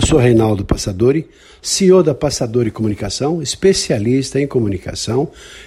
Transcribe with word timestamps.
Eu 0.00 0.06
sou 0.06 0.20
Reinaldo 0.20 0.64
Passadori, 0.64 1.28
CEO 1.60 2.04
da 2.04 2.14
Passadori 2.14 2.70
Comunicação, 2.70 3.42
especialista 3.42 4.40
em 4.40 4.46
comunicação 4.46 5.26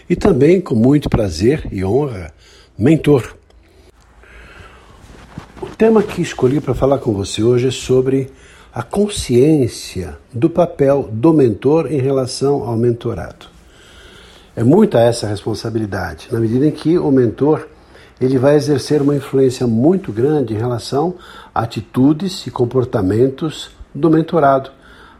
e 0.09 0.15
também, 0.15 0.61
com 0.61 0.73
muito 0.73 1.09
prazer 1.09 1.67
e 1.69 1.83
honra, 1.83 2.33
mentor. 2.77 3.35
O 5.61 5.65
tema 5.65 6.01
que 6.01 6.21
escolhi 6.21 6.61
para 6.61 6.73
falar 6.73 6.99
com 6.99 7.11
você 7.11 7.43
hoje 7.43 7.67
é 7.67 7.71
sobre 7.71 8.31
a 8.73 8.81
consciência 8.81 10.17
do 10.31 10.49
papel 10.49 11.09
do 11.11 11.33
mentor 11.33 11.91
em 11.91 11.99
relação 11.99 12.63
ao 12.63 12.77
mentorado. 12.77 13.47
É 14.55 14.63
muita 14.63 15.01
essa 15.01 15.27
responsabilidade, 15.27 16.29
na 16.31 16.39
medida 16.39 16.65
em 16.65 16.71
que 16.71 16.97
o 16.97 17.11
mentor 17.11 17.67
ele 18.21 18.37
vai 18.37 18.55
exercer 18.55 19.01
uma 19.01 19.13
influência 19.13 19.67
muito 19.67 20.09
grande 20.09 20.53
em 20.53 20.57
relação 20.57 21.15
a 21.53 21.63
atitudes 21.63 22.47
e 22.47 22.51
comportamentos 22.51 23.80
do 23.93 24.09
mentorado, 24.09 24.71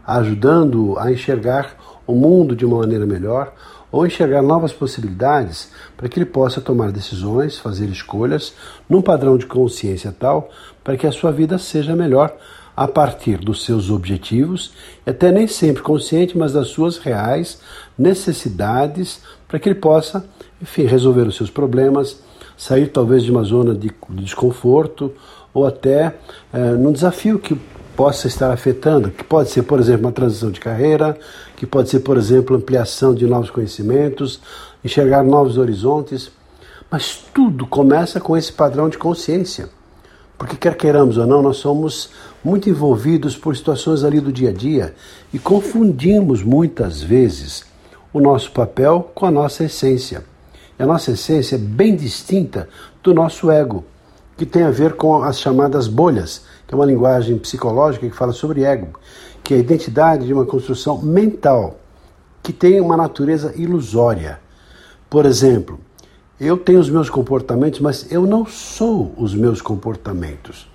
ajudando-o 0.06 0.98
a 0.98 1.12
enxergar 1.12 1.76
o 2.06 2.14
mundo 2.14 2.56
de 2.56 2.64
uma 2.64 2.78
maneira 2.78 3.06
melhor 3.06 3.52
ou 3.90 4.06
enxergar 4.06 4.42
novas 4.42 4.72
possibilidades 4.72 5.70
para 5.96 6.08
que 6.08 6.18
ele 6.18 6.26
possa 6.26 6.60
tomar 6.60 6.90
decisões, 6.90 7.58
fazer 7.58 7.86
escolhas 7.86 8.54
num 8.88 9.02
padrão 9.02 9.36
de 9.36 9.46
consciência 9.46 10.14
tal 10.18 10.48
para 10.82 10.96
que 10.96 11.06
a 11.06 11.12
sua 11.12 11.30
vida 11.30 11.58
seja 11.58 11.94
melhor 11.94 12.34
a 12.74 12.88
partir 12.88 13.36
dos 13.36 13.64
seus 13.64 13.90
objetivos, 13.90 14.72
e 15.06 15.10
até 15.10 15.30
nem 15.30 15.46
sempre 15.46 15.82
consciente, 15.82 16.38
mas 16.38 16.54
das 16.54 16.68
suas 16.68 16.96
reais 16.96 17.60
necessidades 17.98 19.20
para 19.46 19.58
que 19.58 19.68
ele 19.68 19.78
possa, 19.78 20.24
enfim, 20.60 20.86
resolver 20.86 21.28
os 21.28 21.36
seus 21.36 21.50
problemas, 21.50 22.22
sair 22.56 22.88
talvez 22.88 23.24
de 23.24 23.30
uma 23.30 23.42
zona 23.42 23.74
de 23.74 23.90
desconforto 24.10 25.12
ou 25.52 25.66
até 25.66 26.14
é, 26.52 26.70
num 26.70 26.92
desafio 26.92 27.38
que 27.38 27.58
possa 28.02 28.26
estar 28.26 28.50
afetando, 28.50 29.12
que 29.12 29.22
pode 29.22 29.48
ser, 29.50 29.62
por 29.62 29.78
exemplo, 29.78 30.06
uma 30.06 30.12
transição 30.12 30.50
de 30.50 30.58
carreira, 30.58 31.16
que 31.54 31.64
pode 31.64 31.88
ser, 31.88 32.00
por 32.00 32.16
exemplo, 32.16 32.56
ampliação 32.56 33.14
de 33.14 33.24
novos 33.28 33.48
conhecimentos, 33.48 34.40
enxergar 34.84 35.22
novos 35.22 35.56
horizontes. 35.56 36.32
Mas 36.90 37.24
tudo 37.32 37.64
começa 37.64 38.18
com 38.18 38.36
esse 38.36 38.52
padrão 38.52 38.88
de 38.88 38.98
consciência. 38.98 39.68
Porque, 40.36 40.56
quer 40.56 40.74
queiramos 40.74 41.16
ou 41.16 41.28
não, 41.28 41.42
nós 41.42 41.58
somos 41.58 42.10
muito 42.42 42.68
envolvidos 42.68 43.36
por 43.36 43.56
situações 43.56 44.02
ali 44.02 44.18
do 44.18 44.32
dia 44.32 44.50
a 44.50 44.52
dia 44.52 44.96
e 45.32 45.38
confundimos 45.38 46.42
muitas 46.42 47.00
vezes 47.00 47.64
o 48.12 48.18
nosso 48.18 48.50
papel 48.50 49.12
com 49.14 49.26
a 49.26 49.30
nossa 49.30 49.62
essência. 49.62 50.24
E 50.76 50.82
a 50.82 50.86
nossa 50.86 51.12
essência 51.12 51.54
é 51.54 51.58
bem 51.58 51.94
distinta 51.94 52.68
do 53.00 53.14
nosso 53.14 53.48
ego, 53.48 53.84
que 54.36 54.44
tem 54.44 54.64
a 54.64 54.72
ver 54.72 54.94
com 54.94 55.22
as 55.22 55.38
chamadas 55.38 55.86
bolhas 55.86 56.50
é 56.72 56.74
uma 56.74 56.86
linguagem 56.86 57.36
psicológica 57.38 58.08
que 58.08 58.16
fala 58.16 58.32
sobre 58.32 58.64
ego, 58.64 58.98
que 59.44 59.52
é 59.52 59.58
a 59.58 59.60
identidade 59.60 60.26
de 60.26 60.32
uma 60.32 60.46
construção 60.46 61.02
mental 61.02 61.78
que 62.42 62.52
tem 62.52 62.80
uma 62.80 62.96
natureza 62.96 63.52
ilusória. 63.54 64.40
Por 65.10 65.26
exemplo, 65.26 65.78
eu 66.40 66.56
tenho 66.56 66.80
os 66.80 66.88
meus 66.88 67.10
comportamentos, 67.10 67.78
mas 67.80 68.10
eu 68.10 68.26
não 68.26 68.46
sou 68.46 69.12
os 69.18 69.34
meus 69.34 69.60
comportamentos. 69.60 70.66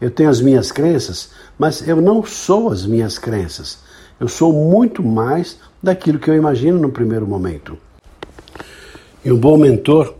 Eu 0.00 0.10
tenho 0.10 0.30
as 0.30 0.40
minhas 0.40 0.72
crenças, 0.72 1.30
mas 1.58 1.86
eu 1.86 2.00
não 2.00 2.24
sou 2.24 2.70
as 2.70 2.86
minhas 2.86 3.18
crenças. 3.18 3.78
Eu 4.18 4.28
sou 4.28 4.52
muito 4.52 5.02
mais 5.02 5.58
daquilo 5.82 6.18
que 6.18 6.30
eu 6.30 6.34
imagino 6.34 6.78
no 6.78 6.90
primeiro 6.90 7.26
momento. 7.26 7.78
E 9.22 9.30
um 9.30 9.36
bom 9.36 9.56
mentor 9.58 10.14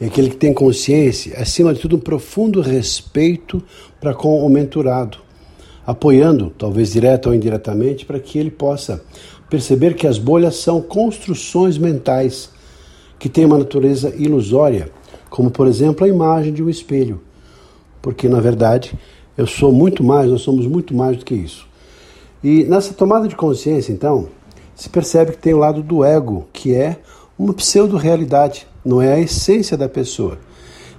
é 0.00 0.06
aquele 0.06 0.30
que 0.30 0.36
tem 0.36 0.54
consciência, 0.54 1.36
acima 1.38 1.74
de 1.74 1.80
tudo, 1.80 1.96
um 1.96 2.00
profundo 2.00 2.60
respeito 2.62 3.62
para 4.00 4.14
com 4.14 4.44
o 4.44 4.48
mentorado, 4.48 5.18
apoiando, 5.86 6.50
talvez 6.56 6.92
direto 6.92 7.26
ou 7.28 7.34
indiretamente, 7.34 8.06
para 8.06 8.18
que 8.18 8.38
ele 8.38 8.50
possa 8.50 9.02
perceber 9.50 9.94
que 9.94 10.06
as 10.06 10.16
bolhas 10.16 10.56
são 10.56 10.80
construções 10.80 11.76
mentais 11.76 12.50
que 13.18 13.28
têm 13.28 13.44
uma 13.44 13.58
natureza 13.58 14.14
ilusória, 14.16 14.90
como 15.28 15.50
por 15.50 15.66
exemplo 15.66 16.06
a 16.06 16.08
imagem 16.08 16.54
de 16.54 16.62
um 16.62 16.70
espelho, 16.70 17.20
porque 18.00 18.28
na 18.28 18.40
verdade 18.40 18.94
eu 19.36 19.46
sou 19.46 19.70
muito 19.70 20.02
mais, 20.02 20.30
nós 20.30 20.40
somos 20.40 20.66
muito 20.66 20.94
mais 20.94 21.18
do 21.18 21.24
que 21.24 21.34
isso. 21.34 21.68
E 22.42 22.64
nessa 22.64 22.94
tomada 22.94 23.28
de 23.28 23.36
consciência, 23.36 23.92
então, 23.92 24.28
se 24.74 24.88
percebe 24.88 25.32
que 25.32 25.38
tem 25.38 25.52
o 25.52 25.58
lado 25.58 25.82
do 25.82 26.02
ego, 26.02 26.48
que 26.54 26.74
é 26.74 26.96
uma 27.38 27.52
pseudo-realidade, 27.52 28.66
não 28.84 29.00
é 29.00 29.14
a 29.14 29.20
essência 29.20 29.76
da 29.76 29.88
pessoa. 29.88 30.38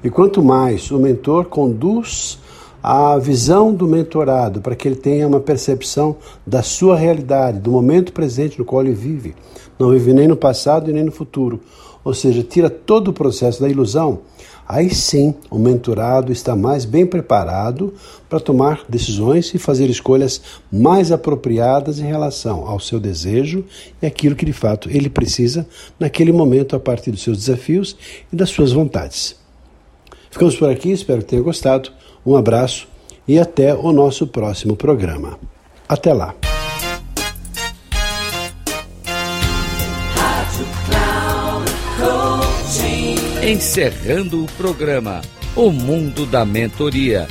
E 0.03 0.09
quanto 0.09 0.44
mais 0.44 0.90
o 0.92 1.00
mentor 1.00 1.46
conduz 1.46 2.40
a 2.81 3.18
visão 3.18 3.74
do 3.74 3.88
mentorado 3.88 4.62
para 4.62 4.75
que 4.75 4.88
ele 4.88 4.96
tenha 4.96 5.28
uma 5.28 5.40
percepção 5.40 6.16
da 6.46 6.64
sua 6.64 6.97
realidade, 6.97 7.59
do 7.59 7.72
momento 7.72 8.12
presente 8.12 8.58
no 8.58 8.66
qual 8.66 8.81
ele 8.81 8.94
vive, 8.94 9.36
não 9.78 9.92
vive 9.92 10.14
nem 10.14 10.28
no 10.28 10.36
passado 10.36 10.90
e 10.90 10.94
nem 10.94 11.03
no 11.03 11.12
futuro, 11.12 11.59
ou 12.03 12.14
seja, 12.14 12.41
tira 12.41 12.70
todo 12.70 13.09
o 13.09 13.14
processo 13.14 13.62
da 13.62 13.70
ilusão, 13.70 14.22
aí 14.68 14.90
sim 14.90 15.36
o 15.50 15.59
mentorado 15.59 16.31
está 16.31 16.56
mais 16.56 16.86
bem 16.86 17.06
preparado 17.06 17.94
para 18.28 18.40
tomar 18.40 18.84
decisões 18.90 19.53
e 19.53 19.59
fazer 19.59 19.90
escolhas 19.90 20.41
mais 20.72 21.12
apropriadas 21.12 22.00
em 22.00 22.06
relação 22.06 22.68
ao 22.68 22.80
seu 22.80 23.00
desejo 23.00 23.64
e 24.02 24.06
aquilo 24.06 24.36
que 24.36 24.46
de 24.46 24.53
fato 24.53 24.90
ele 24.90 25.09
precisa 25.09 25.68
naquele 26.00 26.31
momento 26.31 26.75
a 26.75 26.80
partir 26.80 27.12
dos 27.12 27.22
seus 27.22 27.38
desafios 27.38 27.96
e 28.31 28.36
das 28.36 28.50
suas 28.50 28.72
vontades. 28.72 29.36
Ficamos 30.31 30.56
por 30.56 30.70
aqui, 30.70 30.91
espero 30.91 31.22
que 31.22 31.28
tenha 31.28 31.41
gostado. 31.41 31.91
Um 32.26 32.36
abraço 32.36 32.88
e 33.28 33.40
até 33.40 33.74
o 33.74 33.92
nosso 33.92 34.28
próximo 34.28 34.76
programa. 34.76 35.40
Até 35.88 36.14
lá! 36.14 36.34
Encerrando 43.44 44.44
o 44.44 44.48
programa 44.52 45.22
O 45.56 45.72
Mundo 45.72 46.26
da 46.26 46.46
Mentoria. 46.46 47.28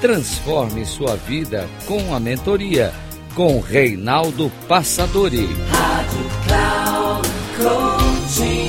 Transforme 0.00 0.84
sua 0.84 1.14
vida 1.14 1.68
com 1.86 2.14
a 2.14 2.18
mentoria 2.18 2.92
com 3.34 3.60
Reinaldo 3.60 4.50
Passadori. 4.68 5.48
Rádio 5.70 6.26
Cloud 6.46 7.28
Coaching. 7.58 8.61